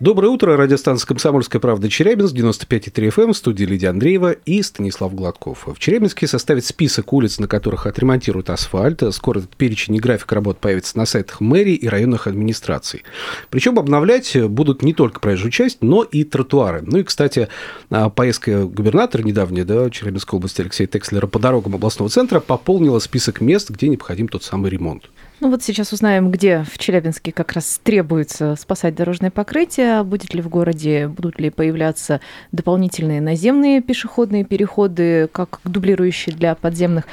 [0.00, 5.14] Доброе утро, радиостанция «Комсомольская правда» Челябинск, 95,3 FM, эм, в студии Лидия Андреева и Станислав
[5.14, 5.66] Гладков.
[5.66, 9.02] В Челябинске составит список улиц, на которых отремонтируют асфальт.
[9.12, 13.02] Скоро этот перечень и график работ появится на сайтах мэрии и районных администраций.
[13.50, 16.80] Причем обновлять будут не только проезжую часть, но и тротуары.
[16.80, 17.48] Ну и, кстати,
[17.90, 23.42] а, поездка губернатора недавняя, да, Челябинской области Алексея Текслера по дорогам областного центра пополнила список
[23.42, 25.10] мест, где необходим тот самый ремонт.
[25.40, 30.42] Ну вот сейчас узнаем, где в Челябинске как раз требуется спасать дорожное покрытие, будет ли
[30.42, 32.20] в городе, будут ли появляться
[32.52, 37.06] дополнительные наземные пешеходные переходы, как дублирующие для подземных.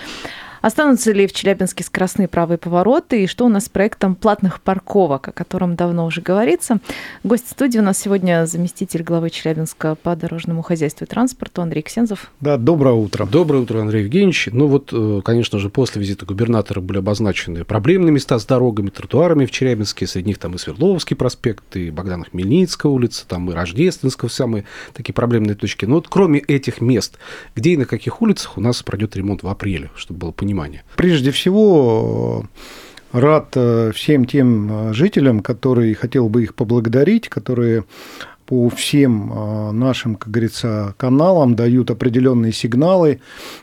[0.61, 5.27] Останутся ли в Челябинске скоростные правые повороты и что у нас с проектом платных парковок,
[5.27, 6.79] о котором давно уже говорится.
[7.23, 12.31] Гость студии у нас сегодня заместитель главы Челябинска по дорожному хозяйству и транспорту Андрей Ксензов.
[12.41, 13.25] Да, доброе утро.
[13.25, 14.49] Доброе утро, Андрей Евгеньевич.
[14.51, 19.45] Ну вот, э, конечно же, после визита губернатора были обозначены проблемные места с дорогами, тротуарами
[19.45, 20.07] в Челябинске.
[20.07, 25.13] Среди них там и Свердловский проспект, и Богдана Хмельницкая улица, там и Рождественская, самые такие
[25.13, 25.85] проблемные точки.
[25.85, 27.17] Но вот кроме этих мест,
[27.55, 30.83] где и на каких улицах у нас пройдет ремонт в апреле, чтобы было понимание?
[30.95, 32.45] Прежде всего,
[33.11, 37.83] рад э, всем тем э, жителям, которые хотел бы их поблагодарить, которые
[38.45, 43.19] по всем э, нашим, как говорится, каналам дают определенные сигналы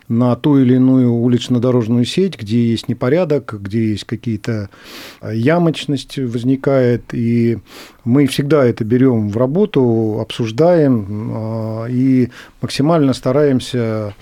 [0.08, 4.68] на ту или иную улично-дорожную сеть, где есть непорядок, где есть какие-то
[5.22, 7.58] ямочность возникает, и
[8.04, 12.28] мы всегда это берем в работу, обсуждаем и
[12.60, 14.14] максимально стараемся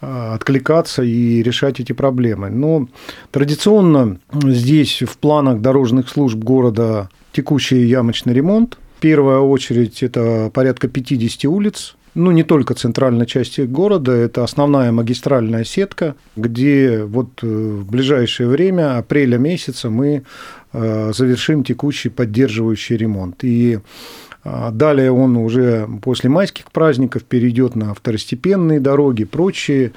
[0.00, 2.50] откликаться и решать эти проблемы.
[2.50, 2.88] Но
[3.30, 8.78] традиционно здесь в планах дорожных служб города текущий ямочный ремонт.
[8.98, 14.90] В первую очередь это порядка 50 улиц, ну, не только центральной части города, это основная
[14.90, 20.24] магистральная сетка, где вот э, в ближайшее время, апреля месяца, мы
[20.72, 23.44] э, завершим текущий поддерживающий ремонт.
[23.44, 23.78] И
[24.44, 29.92] далее он уже после майских праздников перейдет на второстепенные дороги, прочие.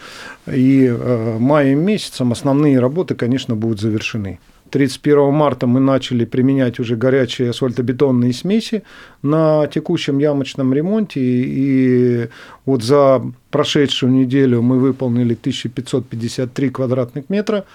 [0.48, 4.40] И э, маем месяцем основные работы, конечно, будут завершены.
[4.74, 8.82] 31 марта мы начали применять уже горячие асфальтобетонные смеси
[9.22, 11.22] на текущем ямочном ремонте.
[11.22, 12.30] И
[12.66, 13.22] вот за
[13.52, 17.66] прошедшую неделю мы выполнили 1553 квадратных метра.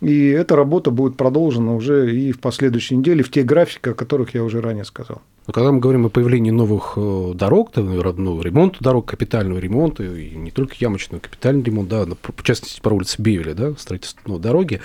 [0.00, 4.34] И эта работа будет продолжена уже и в последующей неделе в те графики, о которых
[4.34, 5.22] я уже ранее сказал.
[5.46, 10.02] Но когда мы говорим о появлении новых э, дорог, да, ну, ремонта дорог, капитального ремонта,
[10.02, 14.40] и не только ямочного, капитальный ремонт, да, в частности, по улице Бевеля, да, строительство новой
[14.40, 14.80] дороги,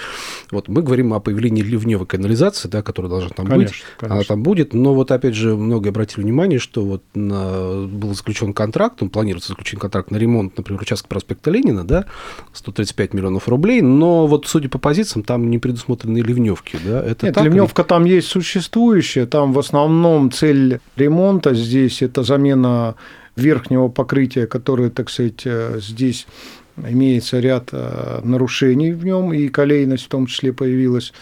[0.51, 4.15] вот мы говорим о появлении ливневой канализации, да, которая должна там конечно, быть, конечно.
[4.15, 8.53] она там будет, но вот опять же многие обратили внимание, что вот на, был заключен
[8.53, 12.05] контракт, он планируется заключен контракт на ремонт, например, участка проспекта Ленина, да,
[12.51, 17.35] 135 миллионов рублей, но вот судя по позициям, там не предусмотрены ливневки, да, это Нет,
[17.35, 17.87] так, ливневка или...
[17.87, 22.95] там есть существующая, там в основном цель цель ремонта здесь– это замена
[23.35, 26.27] верхнего покрытия, которое, так сказать, э, здесь
[26.75, 31.13] имеется ряд э, нарушений в нем, и колейность в том числе появилась,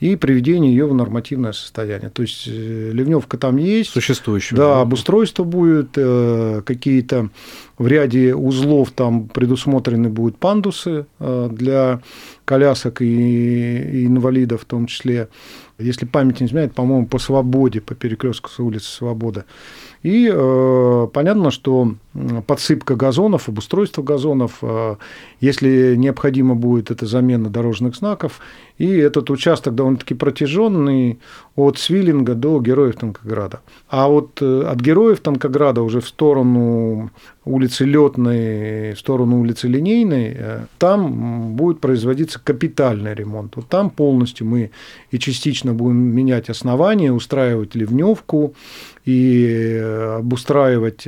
[0.00, 2.10] и приведение ее в нормативное состояние.
[2.10, 3.90] То есть э, ливневка там есть.
[3.90, 4.56] Существующая.
[4.56, 5.92] Да, обустройство будет,
[6.64, 7.30] какие-то
[7.78, 12.00] в ряде узлов там предусмотрены будут пандусы для
[12.44, 15.28] колясок и инвалидов в том числе
[15.78, 19.44] если память не изменяет, по-моему, по Свободе, по перекрестку с улицы Свобода.
[20.02, 21.94] И э, понятно, что
[22.46, 24.96] подсыпка газонов, обустройство газонов, э,
[25.40, 28.40] если необходимо будет, это замена дорожных знаков.
[28.78, 31.18] И этот участок довольно-таки протяженный
[31.54, 33.60] от Свиллинга до Героев Танкограда.
[33.88, 37.10] А вот э, от Героев Танкограда уже в сторону
[37.46, 43.56] улицы Летной, в сторону улицы Линейной, э, там будет производиться капитальный ремонт.
[43.56, 44.70] Вот там полностью мы
[45.10, 48.54] и частично будем менять основания, устраивать ливневку,
[49.06, 49.80] и
[50.18, 51.06] обустраивать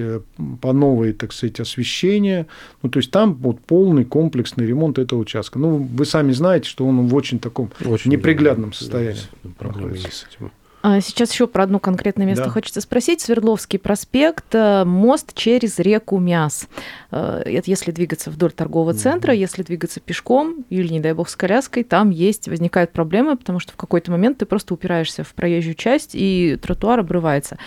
[0.60, 2.46] по новой, так сказать, освещение.
[2.82, 5.58] Ну, то есть там вот полный комплексный ремонт этого участка.
[5.58, 9.20] Ну, вы сами знаете, что он в очень таком очень неприглядном состоянии.
[9.58, 10.52] Проблемы есть с этим.
[10.80, 12.50] А сейчас еще про одно конкретное место да.
[12.50, 13.20] хочется спросить.
[13.20, 16.68] Свердловский проспект, э, мост через реку Мяс.
[17.10, 19.38] Э, это если двигаться вдоль торгового центра, mm-hmm.
[19.38, 23.72] если двигаться пешком или, не дай бог, с коляской, там есть, возникают проблемы, потому что
[23.72, 27.58] в какой-то момент ты просто упираешься в проезжую часть, и тротуар обрывается.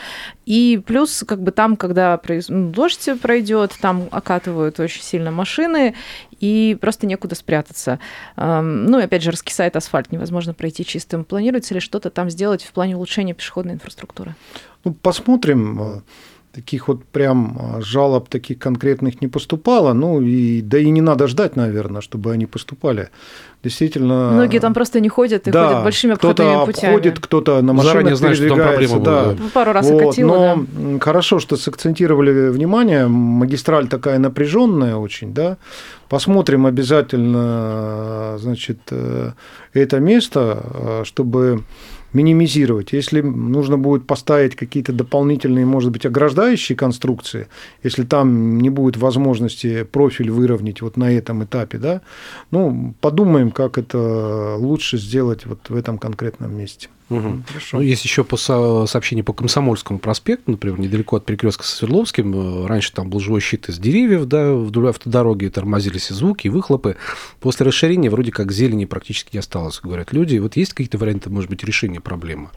[0.45, 5.95] И плюс, как бы там, когда ну, дождь пройдет, там окатывают очень сильно машины,
[6.39, 7.99] и просто некуда спрятаться.
[8.35, 11.23] Ну и опять же, раскисает асфальт, невозможно пройти чистым.
[11.23, 14.35] Планируется ли что-то там сделать в плане улучшения пешеходной инфраструктуры?
[14.83, 16.03] Ну, посмотрим
[16.53, 19.93] таких вот прям а, жалоб таких конкретных не поступало.
[19.93, 23.09] Ну, и, да и не надо ждать, наверное, чтобы они поступали.
[23.63, 24.31] Действительно...
[24.31, 27.93] Многие там просто не ходят и да, ходят большими обходными кто-то обходит, кто-то на машинах
[27.93, 28.37] Заранее знает.
[28.37, 29.35] Что там да.
[29.39, 30.99] Ну, пару раз вот, окатило, Но да.
[30.99, 33.07] хорошо, что сакцентировали внимание.
[33.07, 35.57] Магистраль такая напряженная очень, да.
[36.09, 39.31] Посмотрим обязательно, значит, э,
[39.73, 41.63] это место, э, чтобы
[42.13, 42.93] минимизировать.
[42.93, 47.47] Если нужно будет поставить какие-то дополнительные, может быть, ограждающие конструкции,
[47.83, 52.01] если там не будет возможности профиль выровнять вот на этом этапе, да,
[52.51, 56.89] ну, подумаем, как это лучше сделать вот в этом конкретном месте.
[57.11, 57.43] Угу.
[57.45, 57.77] Хорошо.
[57.77, 62.63] Ну, есть еще по сообщению по Комсомольскому проспекту, например, недалеко от перекрестка со Свердловским.
[62.63, 66.49] Э, раньше там был живой щит из деревьев, да, вдоль автодороги тормозились и звуки, и
[66.49, 66.95] выхлопы.
[67.41, 70.37] После расширения вроде как зелени практически не осталось, говорят люди.
[70.37, 72.49] Вот есть какие-то варианты, может быть, решения проблемы?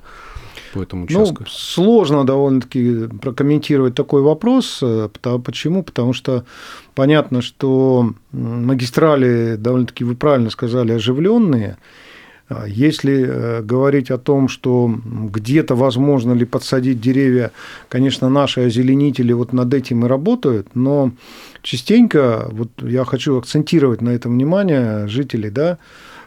[0.73, 1.45] по этому ну, участку?
[1.45, 4.81] Ну, сложно довольно-таки прокомментировать такой вопрос.
[4.83, 5.09] Э,
[5.45, 5.83] почему?
[5.83, 6.45] Потому что
[6.95, 11.77] понятно, что магистрали довольно-таки, вы правильно сказали, оживленные,
[12.67, 17.52] если э, говорить о том, что где-то возможно ли подсадить деревья,
[17.88, 21.12] конечно, наши озеленители вот над этим и работают, но
[21.62, 25.79] частенько, вот я хочу акцентировать на этом внимание жителей, да,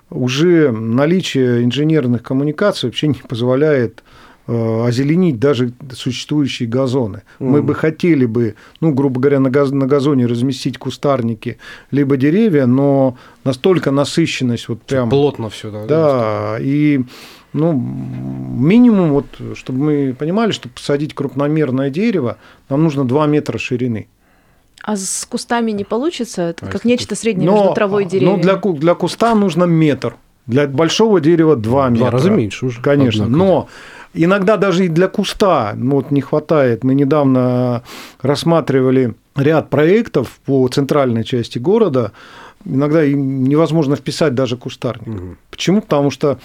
[0.10, 4.04] уже наличие инженерных коммуникаций вообще не позволяет
[4.48, 7.24] озеленить даже существующие газоны.
[7.40, 7.50] Mm.
[7.50, 11.58] Мы бы хотели бы, ну, грубо говоря, на, газ, на газоне разместить кустарники,
[11.92, 15.10] либо деревья, но настолько насыщенность вот прям...
[15.10, 15.86] Плотно все, да?
[15.86, 17.02] Да, и
[17.54, 22.38] ну, минимум, вот, чтобы мы понимали, чтобы посадить крупномерное дерево,
[22.70, 24.08] нам нужно 2 метра ширины.
[24.84, 26.44] А с кустами не получится?
[26.44, 28.36] Это а как нечто среднее но, между травой и а, деревьями?
[28.38, 30.16] Ну, для, для куста нужно метр.
[30.46, 32.00] Для большого дерева 2 метра.
[32.00, 32.82] Два раза меньше уже.
[32.82, 33.26] Конечно.
[33.26, 33.44] Однако.
[33.44, 33.68] Но
[34.13, 36.83] Иногда даже и для куста вот не хватает.
[36.83, 37.83] Мы недавно
[38.21, 42.12] рассматривали ряд проектов по центральной части города,
[42.65, 45.07] иногда невозможно вписать даже кустарник.
[45.07, 45.36] Угу.
[45.51, 45.81] Почему?
[45.81, 46.39] Потому что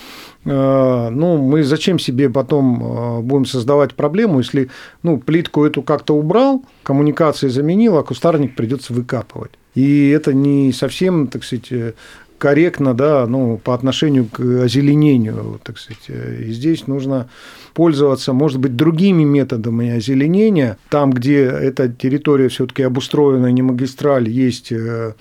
[0.44, 4.70] э, ну, мы зачем себе потом э, будем создавать проблему, если
[5.02, 9.52] ну, плитку эту как-то убрал, коммуникации заменил, а кустарник придется выкапывать.
[9.74, 11.94] И это не совсем, так сказать, э,
[12.42, 16.08] корректно, да, ну, по отношению к озеленению, так сказать.
[16.08, 17.28] И здесь нужно
[17.72, 20.76] пользоваться, может быть, другими методами озеленения.
[20.88, 25.12] Там, где эта территория все-таки обустроена, не магистраль, есть э,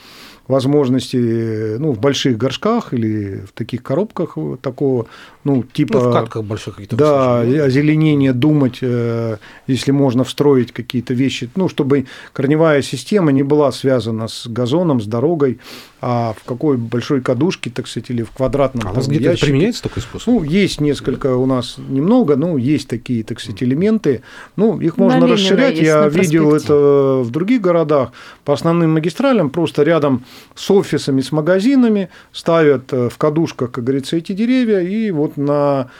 [0.47, 5.05] возможности ну, в больших горшках или в таких коробках такого,
[5.43, 5.99] ну, типа...
[5.99, 6.95] Ну, в катках больших каких-то.
[6.95, 13.71] Да, озеленение, думать, э, если можно встроить какие-то вещи, ну, чтобы корневая система не была
[13.71, 15.59] связана с газоном, с дорогой,
[16.01, 19.83] а в какой большой кадушке, так сказать, или в квадратном А у вас где-то применяется
[19.83, 20.27] такой способ?
[20.27, 24.23] Ну, есть несколько у нас немного, ну, есть такие, так сказать, элементы.
[24.55, 25.77] Ну, их можно на расширять.
[25.77, 28.13] Я видел это в других городах.
[28.45, 30.25] По основным магистралям просто рядом
[30.55, 35.91] с офисами, с магазинами ставят э, в кадушках, как говорится, эти деревья, и вот на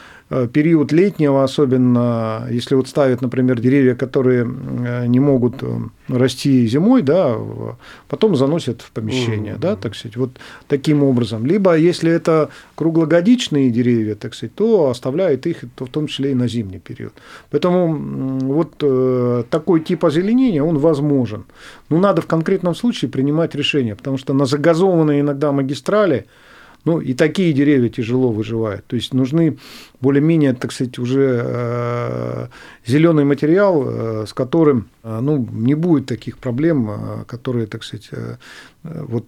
[0.53, 5.67] период летнего, особенно если вот ставят, например, деревья, которые э, не могут э,
[6.07, 7.37] расти зимой, да,
[8.07, 9.59] потом заносят в помещение, mm-hmm.
[9.59, 10.29] да, так сказать, вот
[10.67, 11.45] таким образом.
[11.45, 16.47] Либо если это круглогодичные деревья, так сказать, то оставляют их в том числе и на
[16.47, 17.13] зимний период.
[17.49, 18.77] Поэтому вот
[19.49, 21.43] такой тип озеленения, он возможен.
[21.89, 26.25] Но надо в конкретном случае принимать решение, потому что на загазованные иногда магистрали
[26.85, 28.85] ну, и такие деревья тяжело выживают.
[28.87, 29.57] То есть нужны
[29.99, 32.47] более-менее, так сказать, уже э,
[32.85, 38.09] зеленый материал, э, с которым э, ну, не будет таких проблем, которые, так сказать,
[38.83, 39.25] вот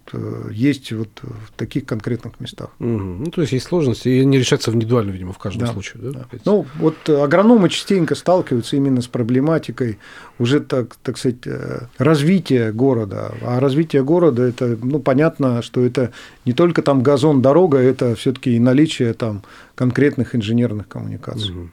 [0.52, 2.70] есть вот в таких конкретных местах.
[2.80, 2.88] Угу.
[2.90, 5.74] Ну, то есть есть сложности, и они решаются индивидуально, видимо, в каждом да.
[5.74, 6.02] случае.
[6.04, 6.12] Да?
[6.12, 6.26] Да.
[6.46, 10.00] Ну, вот агрономы частенько сталкиваются именно с проблематикой
[10.40, 11.48] уже, так, так сказать,
[11.98, 13.34] развития города.
[13.44, 16.12] А развитие города, это, ну, понятно, что это
[16.46, 19.44] не только там газон, дорога, это все-таки и наличие там
[19.76, 21.52] конкретных инженерных коммуникаций.
[21.52, 21.70] Угу.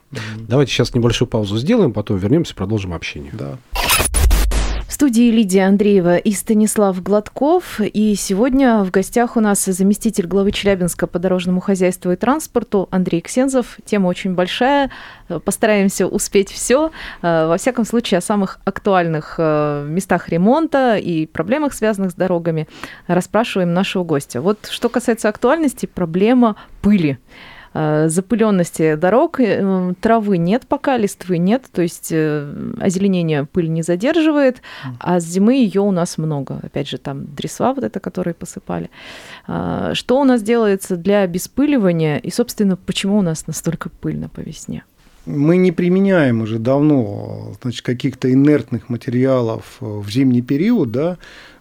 [0.49, 3.33] Давайте сейчас небольшую паузу сделаем, потом вернемся, продолжим общение.
[3.33, 3.59] Да.
[5.01, 7.81] Студии Лидия Андреева и Станислав Гладков.
[7.81, 13.23] И сегодня в гостях у нас заместитель главы Челябинска по дорожному хозяйству и транспорту Андрей
[13.23, 13.79] Ксензов.
[13.87, 14.91] Тема очень большая.
[15.47, 16.91] Постараемся успеть все.
[17.23, 22.69] Во всяком случае, о самых актуальных э, местах ремонта и проблемах, связанных с дорогами,
[23.07, 24.43] расспрашиваем нашего гостя.
[24.43, 27.19] Вот что касается актуальности, проблема пыли.
[27.73, 33.83] Э, запыленности дорог, э, травы нет пока, листвы нет, то есть э, озеленение пыль не
[33.83, 34.61] задерживает,
[34.99, 36.59] а с зимы ее у нас много.
[36.63, 38.91] Опять же, там дресва вот это, которые посыпали.
[39.47, 44.85] Что у нас делается для обеспыливания и, собственно, почему у нас настолько пыльно по весне?
[45.27, 51.19] мы не применяем уже давно значит, каких-то инертных материалов в зимний период, да,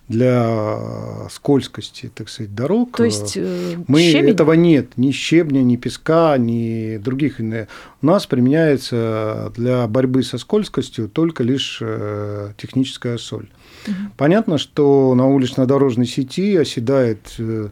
[0.10, 2.98] для скользкости, так сказать, дорог.
[2.98, 4.32] То есть э, мы щебень?
[4.32, 7.40] этого нет, ни щебня, ни песка, ни других.
[7.40, 13.50] У нас применяется для борьбы со скользкостью только лишь э, техническая соль.
[13.88, 13.94] Угу.
[14.18, 17.70] Понятно, что на улично-дорожной сети оседает, э,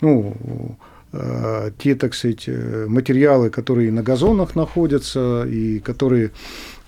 [0.00, 0.76] ну,
[1.78, 2.46] те, так сказать,
[2.88, 6.32] материалы, которые на газонах находятся и которые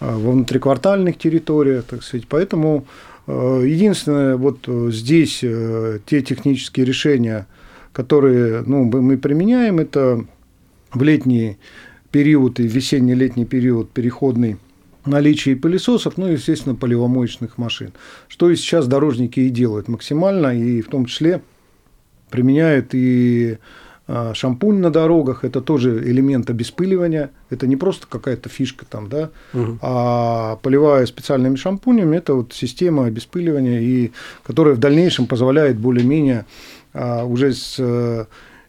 [0.01, 2.27] во внутриквартальных территориях, так сказать.
[2.29, 2.85] Поэтому
[3.29, 7.47] единственное, вот э, здесь э, те технические решения,
[7.93, 10.25] которые ну, мы применяем, это
[10.93, 11.59] в летний
[12.11, 14.57] период и весенне-летний период переходный
[15.05, 17.93] наличие пылесосов, ну и, естественно, поливомоечных машин.
[18.29, 21.43] Что и сейчас дорожники и делают максимально, и в том числе
[22.31, 23.59] применяют и
[24.35, 27.31] шампунь на дорогах– это тоже элемент обеспыливания.
[27.51, 29.79] Это не просто какая-то фишка там, да, угу.
[29.83, 34.13] а поливая специальными шампунями– это вот система обеспыливания, и,
[34.45, 36.47] которая в дальнейшем позволяет более-менее
[36.95, 38.25] а, уже с э,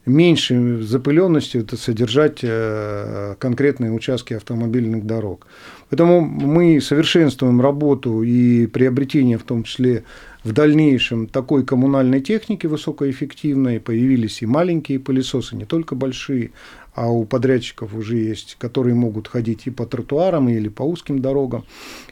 [0.09, 5.47] меньшей запыленностью это содержать э, конкретные участки автомобильных дорог.
[5.89, 10.03] Поэтому мы совершенствуем работу и приобретение, в том числе
[10.43, 13.79] в дальнейшем такой коммунальной техники высокоэффективной.
[13.79, 16.51] Появились и маленькие пылесосы, не только большие,
[16.93, 21.65] а у подрядчиков уже есть, которые могут ходить и по тротуарам, или по узким дорогам.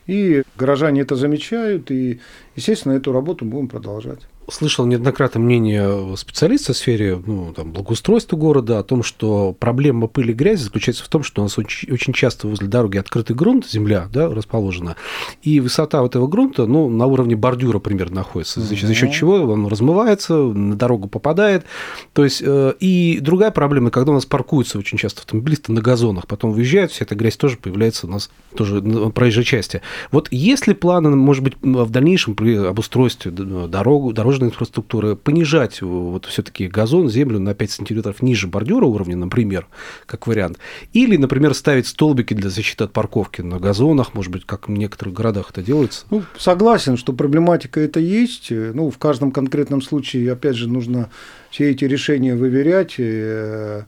[0.07, 2.19] И горожане это замечают, и,
[2.55, 8.79] естественно, эту работу будем продолжать слышал неоднократно мнение специалиста в сфере ну, там, благоустройства города
[8.79, 12.13] о том, что проблема пыли и грязи заключается в том, что у нас очень, очень
[12.13, 14.95] часто возле дороги открытый грунт, земля да, расположена,
[15.41, 19.67] и высота этого грунта ну, на уровне бордюра примерно находится, за, за счет чего он
[19.67, 21.65] размывается, на дорогу попадает.
[22.13, 26.27] То есть, э, и другая проблема, когда у нас паркуются очень часто автомобилисты на газонах,
[26.27, 29.81] потом выезжают, вся эта грязь тоже появляется у нас тоже на проезжей части.
[30.11, 35.81] Вот есть ли планы, может быть, в дальнейшем при обустройстве дорогу, дорожного дорожной инфраструктуры понижать
[35.81, 39.67] вот все-таки газон, землю на 5 сантиметров ниже бордюра уровня, например,
[40.05, 40.59] как вариант.
[40.93, 45.13] Или, например, ставить столбики для защиты от парковки на газонах, может быть, как в некоторых
[45.13, 46.05] городах это делается.
[46.11, 48.51] Ну, согласен, что проблематика это есть.
[48.51, 51.09] Ну, в каждом конкретном случае, опять же, нужно
[51.49, 53.83] все эти решения выверять э,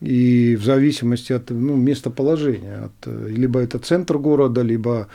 [0.00, 2.84] и в зависимости от ну, местоположения.
[2.84, 5.08] От, либо это центр города, либо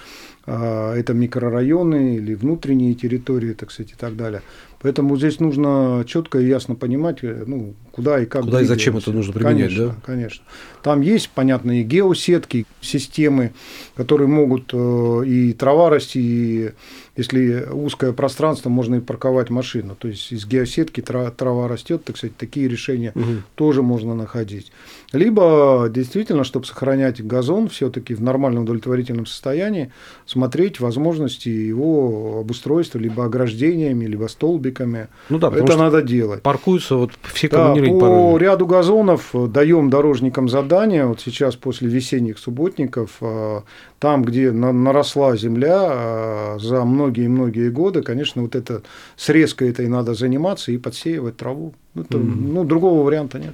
[0.45, 4.41] это микрорайоны или внутренние территории, так сказать, и так далее.
[4.85, 8.43] Поэтому здесь нужно четко и ясно понимать, э, ну, куда и как.
[8.43, 9.95] Куда и зачем это нужно применять, конечно, да?
[10.05, 10.43] Конечно.
[10.83, 13.53] Там есть, понятные геосетки, системы,
[13.95, 16.71] которые могут э, и трава расти, и
[17.17, 19.95] если узкое пространство, можно и парковать машину.
[19.95, 23.41] То есть из геосетки трава растет, так сказать, такие решения угу.
[23.55, 24.71] тоже можно находить.
[25.13, 29.91] Либо действительно, чтобы сохранять газон все-таки в нормальном удовлетворительном состоянии,
[30.35, 35.07] смотреть возможности его обустройства либо ограждениями, либо столбиками.
[35.29, 36.41] Ну да, это надо делать.
[36.41, 38.37] Паркуются вот все да, по парами.
[38.37, 41.05] ряду газонов даем дорожникам задания.
[41.05, 43.63] Вот сейчас после весенних субботников, а,
[43.99, 48.81] там, где наросла земля а, за многие-многие годы, конечно, вот это
[49.15, 51.73] срезкой этой надо заниматься и подсеивать траву.
[51.95, 52.51] Это, mm-hmm.
[52.53, 53.53] Ну, другого варианта нет.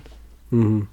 [0.51, 0.87] Угу.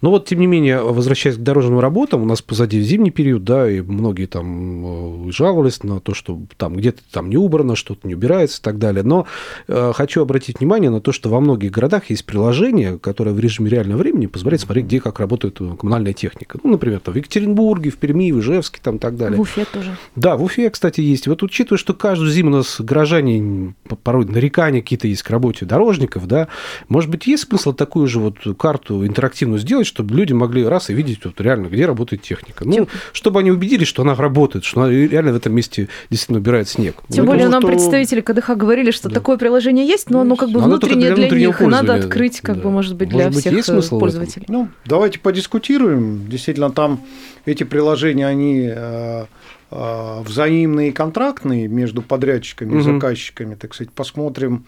[0.00, 3.70] Но вот, тем не менее, возвращаясь к дорожным работам, у нас позади зимний период, да,
[3.70, 8.14] и многие там э, жаловались на то, что там где-то там не убрано, что-то не
[8.14, 9.02] убирается и так далее.
[9.02, 9.26] Но
[9.68, 13.70] э, хочу обратить внимание на то, что во многих городах есть приложение, которое в режиме
[13.70, 16.58] реального времени позволяет смотреть, где как работает э, коммунальная техника.
[16.62, 19.38] Ну, например, там, в Екатеринбурге, в Перми, в Ижевске там, и так далее.
[19.38, 19.96] В Уфе тоже.
[20.16, 21.26] Да, в Уфе, кстати, есть.
[21.26, 26.26] Вот учитывая, что каждую зиму у нас горожане порой нарекания какие-то есть к работе дорожников,
[26.26, 26.48] да,
[26.88, 30.94] может быть, есть смысл такую же вот карту интерактивную сделать, чтобы люди могли раз и
[30.94, 32.64] видеть вот реально, где работает техника.
[32.66, 36.68] Ну, чтобы они убедились, что она работает, что она реально в этом месте действительно убирает
[36.68, 36.96] снег.
[37.08, 37.68] Тем более нам что...
[37.68, 39.14] представители КДХ говорили, что да.
[39.14, 42.56] такое приложение есть, но оно как бы внутреннее для, для них, и надо открыть, как
[42.56, 42.62] да.
[42.62, 44.46] бы, может быть, для может всех быть, есть пользователей.
[44.48, 46.28] Ну, давайте подискутируем.
[46.28, 47.00] Действительно, там
[47.44, 49.26] эти приложения, они э,
[49.70, 54.64] э, взаимные и контрактные между подрядчиками и заказчиками, так сказать, посмотрим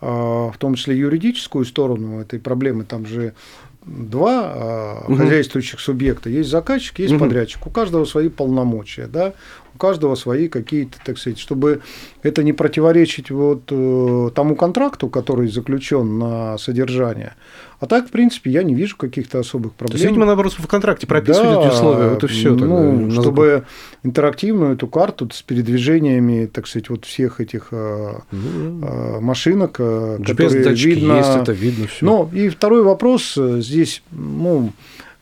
[0.00, 2.84] э, в том числе юридическую сторону этой проблемы.
[2.84, 3.34] Там же
[3.84, 5.16] два угу.
[5.16, 6.30] хозяйствующих субъекта.
[6.30, 7.24] Есть заказчик, есть угу.
[7.24, 7.66] подрядчик.
[7.66, 9.34] У каждого свои полномочия, да,
[9.82, 11.80] каждого свои какие-то, так сказать, чтобы
[12.22, 17.34] это не противоречить вот э, тому контракту, который заключен на содержание.
[17.80, 19.90] А так, в принципе, я не вижу каких-то особых проблем.
[19.90, 22.50] То есть, видимо, наоборот, в контракте прописывают да, эти условия, вот и все.
[22.54, 23.20] Ну, тогда.
[23.20, 23.64] чтобы
[24.04, 31.16] интерактивную эту карту с передвижениями, так сказать, вот всех этих ну, машинок, GPS которые видно.
[31.16, 32.06] есть, это видно все.
[32.06, 34.70] Но и второй вопрос здесь, ну,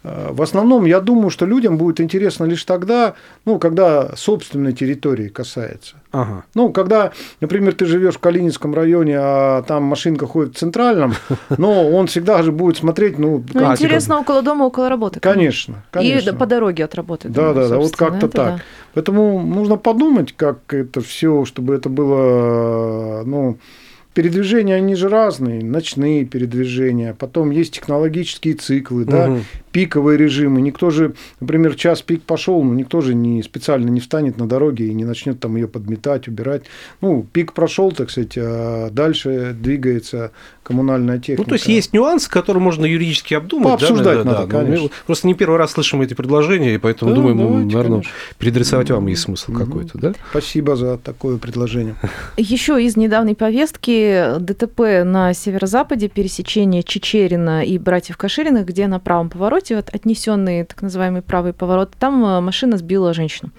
[0.02, 3.14] в основном, я думаю, что людям будет интересно лишь тогда,
[3.45, 5.97] ну, когда собственной территории касается.
[6.11, 6.45] Ага.
[6.54, 11.14] Ну, когда, например, ты живешь в Калининском районе, а там машинка ходит в центральном,
[11.59, 14.23] но он всегда же будет смотреть, ну, ну как, интересно типа...
[14.23, 15.21] около дома, около работы.
[15.21, 16.30] Конечно, конечно.
[16.30, 17.28] И по дороге от работы.
[17.28, 18.57] Да, да, да, вот как-то так.
[18.57, 18.62] Да.
[18.95, 23.59] Поэтому нужно подумать, как это все, чтобы это было, ну,
[24.14, 29.11] передвижения, они же разные, ночные передвижения, потом есть технологические циклы, угу.
[29.11, 29.38] да,
[29.73, 30.61] пиковые режимы.
[30.61, 34.88] Никто же, например, час пик пошел, но никто же не специально не встанет на дороге
[34.88, 36.62] и не начнет там ее подметать, убирать.
[37.00, 40.33] Ну, пик прошел, так сказать, а дальше двигается
[40.64, 41.43] коммунальная техника.
[41.43, 43.81] Ну, то есть есть нюансы, которые можно юридически обдумать.
[43.81, 44.85] Пообсуждать да, надо, да, конечно.
[44.85, 48.12] Мы просто не первый раз слышим эти предложения, и поэтому да, думаем, давайте, наверное, конечно.
[48.38, 49.61] переадресовать вам есть смысл угу.
[49.61, 50.14] какой-то, да?
[50.31, 51.95] Спасибо за такое предложение.
[52.37, 54.00] Еще из недавней повестки
[54.40, 60.83] ДТП на северо-западе, пересечение Чечерина и братьев Кашириных, где на правом повороте, вот отнесенный так
[60.83, 63.50] называемый правый поворот, там э, машина сбила женщину.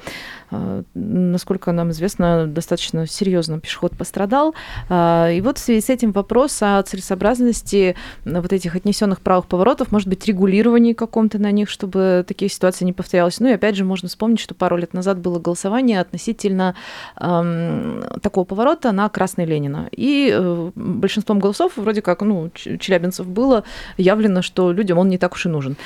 [0.52, 4.54] А, насколько нам известно, достаточно серьезно пешеход пострадал.
[4.90, 9.92] А, и вот в связи с этим вопрос о целесообразности вот этих отнесенных правых поворотов,
[9.92, 13.40] может быть, регулировании каком-то на них, чтобы такие ситуации не повторялось.
[13.40, 16.76] Ну и опять же, можно вспомнить, что пару лет назад было голосование относительно
[17.20, 19.88] эм, такого поворота на Красной Ленина.
[19.92, 23.64] И э, большинством голосов вроде как, ну, челябинцев было
[23.98, 25.78] явлено, что людям он не так уж и нужен.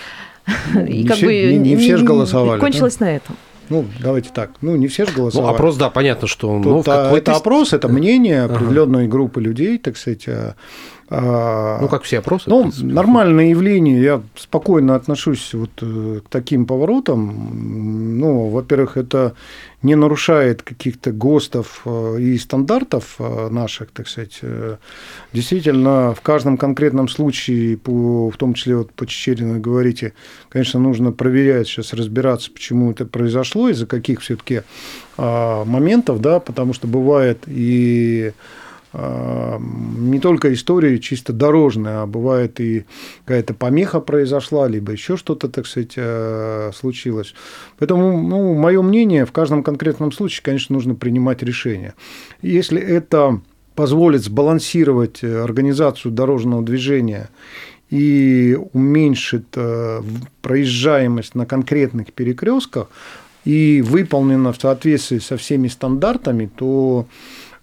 [0.87, 2.59] И не как все, бы не, не все же голосовали.
[2.59, 3.05] Кончилось да?
[3.05, 3.35] на этом.
[3.69, 4.51] Ну, давайте так.
[4.61, 5.51] Ну, не все же голосовали.
[5.51, 9.11] Ну, опрос, да, понятно, что ну, это опрос, это мнение определенной ага.
[9.11, 10.55] группы людей, так сказать, а, а,
[11.09, 12.49] ну, как все опросы.
[12.49, 14.01] Ну, нормальное явление.
[14.01, 18.17] Я спокойно отношусь вот э, к таким поворотам.
[18.19, 19.35] Ну, во-первых, это
[19.83, 24.41] не нарушает каких-то ГОСТов э, и стандартов э, наших, так сказать.
[25.31, 30.13] Действительно, в каждом конкретном случае, по, в том числе вот по Чечерину говорите,
[30.49, 34.63] конечно, нужно проверять, сейчас разбираться, почему это произошло, из-за каких все-таки
[35.17, 38.33] а, моментов, да, потому что бывает и
[38.97, 42.85] не только история чисто дорожная, а бывает и
[43.25, 47.33] какая-то помеха произошла, либо еще что-то, так сказать, э, случилось.
[47.77, 51.93] Поэтому, ну, мое мнение, в каждом конкретном случае, конечно, нужно принимать решение.
[52.41, 53.41] Если это
[53.75, 57.29] позволит сбалансировать организацию дорожного движения
[57.89, 60.01] и уменьшит э,
[60.41, 62.87] проезжаемость на конкретных перекрестках
[63.43, 67.05] и выполнено в соответствии со всеми стандартами, то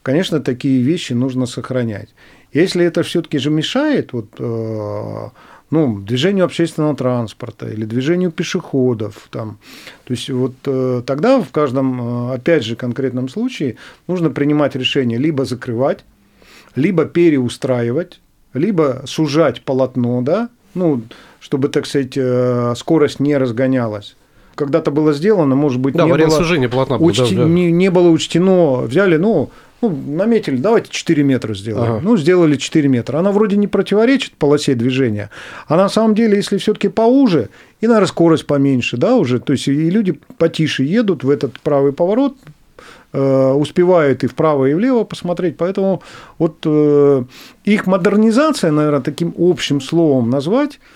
[0.03, 2.09] конечно, такие вещи нужно сохранять.
[2.53, 5.29] Если это все-таки же мешает вот, э,
[5.71, 9.59] ну, движению общественного транспорта или движению пешеходов, там,
[10.05, 15.19] то есть вот э, тогда в каждом, э, опять же, конкретном случае нужно принимать решение
[15.19, 16.05] либо закрывать,
[16.75, 18.21] либо переустраивать,
[18.53, 21.03] либо сужать полотно, да, ну,
[21.41, 22.19] чтобы, так сказать,
[22.79, 24.17] скорость не разгонялась
[24.55, 27.35] когда-то было сделано, может быть, да, не, было сужения полотна учти...
[27.35, 27.49] да, да.
[27.49, 29.51] Не, не было учтено, взяли, ну,
[29.83, 31.93] ну, наметили, давайте 4 метра сделаем.
[31.95, 32.01] Ага.
[32.03, 33.19] Ну, сделали 4 метра.
[33.19, 35.29] Она вроде не противоречит полосе движения,
[35.67, 37.49] а на самом деле, если все-таки поуже,
[37.81, 41.93] и, наверное, скорость поменьше, да, уже, то есть и люди потише едут в этот правый
[41.93, 42.37] поворот,
[43.13, 45.57] э, успевают и вправо, и влево посмотреть.
[45.57, 46.03] Поэтому
[46.39, 47.25] вот э,
[47.65, 50.79] их модернизация, наверное, таким общим словом назвать–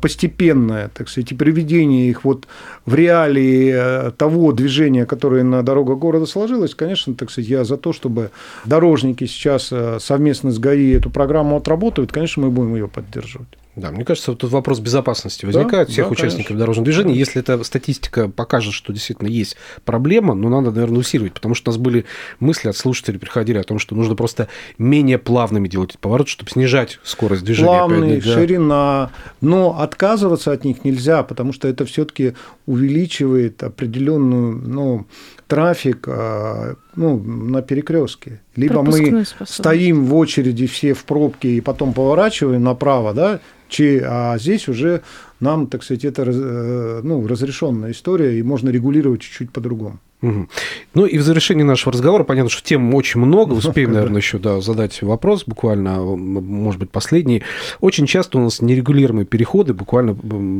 [0.00, 2.46] постепенное, так сказать, и приведение их вот
[2.84, 7.76] в реалии э, того движения, которое на дорогах города сложилось, конечно, так сказать, я за
[7.76, 8.30] то, чтобы
[8.64, 13.48] дорожники сейчас э, совместно с ГАИ эту программу отработают, конечно, мы будем ее поддерживать.
[13.76, 16.58] Да, мне кажется, тут вопрос безопасности возникает да, всех да, участников конечно.
[16.60, 17.14] дорожного движения.
[17.14, 21.74] Если эта статистика покажет, что действительно есть проблема, ну, надо, наверное, усиливать, потому что у
[21.74, 22.06] нас были
[22.40, 26.50] мысли от слушателей, приходили о том, что нужно просто менее плавными делать эти повороты, чтобы
[26.50, 27.68] снижать скорость движения.
[27.68, 28.34] Плавные, да.
[28.34, 29.10] ширина,
[29.42, 32.32] но отказываться от них нельзя, потому что это все-таки
[32.64, 35.06] увеличивает определенную, ну,
[35.48, 38.40] трафик а, ну, на перекрестке.
[38.56, 43.40] Либо мы стоим в очереди все в пробке и потом поворачиваем направо, да,
[43.78, 45.02] а здесь уже
[45.40, 49.98] нам, так сказать, это э, ну, разрешенная история, и можно регулировать чуть-чуть по-другому.
[50.22, 50.48] Угу.
[50.94, 54.60] Ну и в завершении нашего разговора, понятно, что тем очень много, успеем, наверное, еще да,
[54.60, 57.42] задать вопрос, буквально, может быть, последний.
[57.80, 60.16] Очень часто у нас нерегулируемые переходы буквально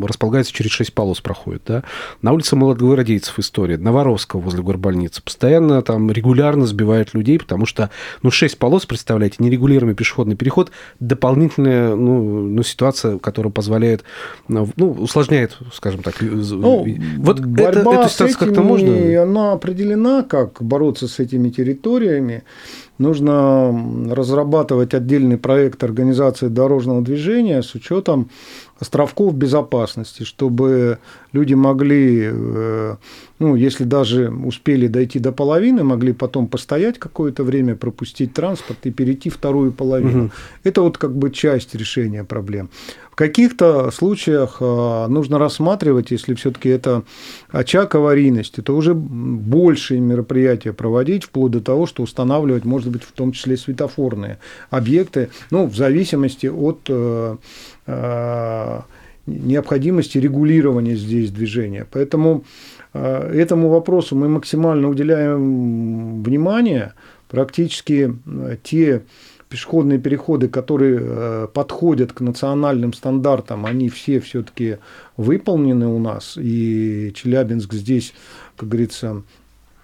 [0.07, 1.63] располагаются через 6 полос проходят.
[1.67, 1.85] Да?
[2.21, 5.23] На улице Молодогвардейцев история, Новоросского возле горбольницы.
[5.23, 7.91] Постоянно там регулярно сбивают людей, потому что,
[8.23, 14.05] ну, 6 полос, представляете, нерегулируемый пешеходный переход, дополнительная, ну, ну ситуация, которая позволяет,
[14.49, 16.17] ну, усложняет, скажем так.
[16.21, 16.87] Ну,
[17.19, 19.23] вот это, эту ситуацию как-то можно?
[19.23, 22.45] Она определена, как бороться с этими территориями.
[22.99, 23.75] Нужно
[24.11, 28.31] разрабатывать отдельный проект организации дорожного движения с учетом
[28.79, 30.99] островков безопасности, чтобы
[31.37, 32.97] люди могли, э,
[33.39, 38.91] ну, если даже успели дойти до половины, могли потом постоять какое-то время, пропустить транспорт и
[38.91, 40.25] перейти вторую половину.
[40.25, 40.31] Угу.
[40.65, 42.69] Это вот как бы часть решения проблем.
[43.11, 47.03] В каких-то случаях э, нужно рассматривать, если все-таки это
[47.49, 53.13] очаг аварийности, то уже большие мероприятия проводить, вплоть до того, что устанавливать, может быть, в
[53.13, 54.39] том числе светофорные
[54.71, 57.37] объекты, ну, в зависимости от э,
[59.27, 61.87] необходимости регулирования здесь движения.
[61.91, 62.45] Поэтому
[62.95, 66.95] э, этому вопросу мы максимально уделяем внимание.
[67.29, 69.03] Практически э, те
[69.49, 74.79] пешеходные переходы, которые подходят к национальным стандартам, они все все-таки
[75.17, 76.37] выполнены у нас.
[76.37, 78.13] И Челябинск здесь,
[78.57, 79.23] как говорится,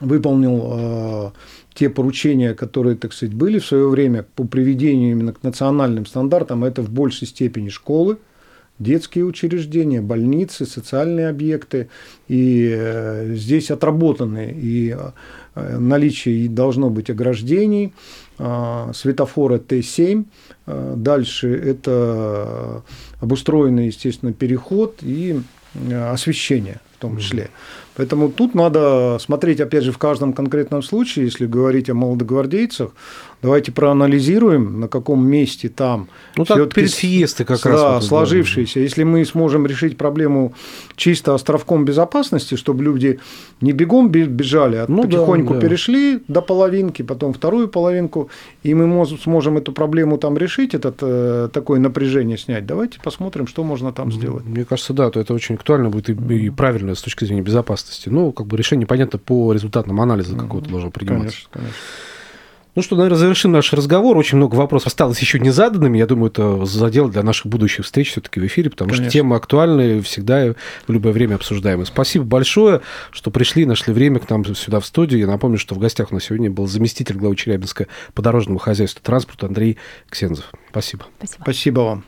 [0.00, 1.32] выполнил
[1.74, 6.64] те поручения, которые, так сказать, были в свое время по приведению именно к национальным стандартам,
[6.64, 8.18] это в большей степени школы,
[8.78, 11.88] детские учреждения, больницы, социальные объекты.
[12.28, 14.96] И э, здесь отработаны и
[15.54, 17.92] э, наличие должно быть ограждений,
[18.38, 20.24] э, светофора Т7,
[20.66, 22.82] дальше это
[23.20, 25.40] обустроенный, естественно, переход и
[25.90, 27.50] освещение в том числе.
[27.94, 32.92] Поэтому тут надо смотреть, опять же, в каждом конкретном случае, если говорить о молодогвардейцах,
[33.42, 38.74] давайте проанализируем, на каком месте там ну, так перед сиесты как да, раз вот сложившиеся.
[38.76, 38.80] Да.
[38.80, 40.54] Если мы сможем решить проблему
[40.96, 43.18] чисто островком безопасности, чтобы люди
[43.60, 45.66] не бегом бежали, а ну, потихоньку да, да.
[45.66, 48.30] перешли до половинки, потом вторую половинку,
[48.62, 53.64] и мы сможем эту проблему там решить, это э, такое напряжение снять, давайте посмотрим, что
[53.64, 54.44] можно там сделать.
[54.44, 57.81] Мне кажется, да, то это очень актуально будет и, и правильно с точки зрения безопасности.
[58.06, 61.30] Ну, как бы решение понятно по результатам анализа какого-то должно приниматься.
[61.30, 61.76] Конечно, конечно.
[62.74, 64.16] Ну что, наверное, завершим наш разговор.
[64.16, 65.98] Очень много вопросов осталось еще не заданными.
[65.98, 69.10] Я думаю, это задел для наших будущих встреч все-таки в эфире, потому Конечно.
[69.10, 70.54] что темы актуальные, всегда
[70.86, 71.84] в любое время обсуждаемые.
[71.84, 75.20] Спасибо большое, что пришли, нашли время к нам сюда в студию.
[75.20, 79.02] Я напомню, что в гостях у нас сегодня был заместитель главы Челябинска по дорожному хозяйству
[79.02, 79.76] транспорта Андрей
[80.08, 80.50] Ксензов.
[80.70, 81.04] Спасибо.
[81.18, 82.04] Спасибо, Спасибо вам.